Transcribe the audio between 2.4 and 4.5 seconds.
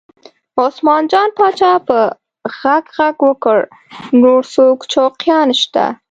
غږ غږ وکړ نور